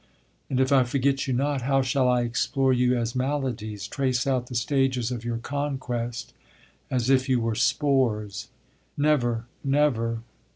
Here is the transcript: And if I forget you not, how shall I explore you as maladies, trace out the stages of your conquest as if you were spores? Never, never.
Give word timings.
And 0.49 0.59
if 0.59 0.71
I 0.71 0.83
forget 0.83 1.27
you 1.27 1.33
not, 1.35 1.61
how 1.61 1.83
shall 1.83 2.09
I 2.09 2.23
explore 2.23 2.73
you 2.73 2.97
as 2.97 3.13
maladies, 3.13 3.87
trace 3.87 4.25
out 4.25 4.47
the 4.47 4.55
stages 4.55 5.11
of 5.11 5.23
your 5.23 5.37
conquest 5.37 6.33
as 6.89 7.11
if 7.11 7.29
you 7.29 7.39
were 7.39 7.53
spores? 7.53 8.47
Never, 8.97 9.45
never. 9.63 10.23